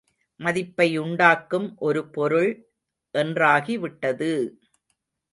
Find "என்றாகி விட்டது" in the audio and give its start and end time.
3.15-4.31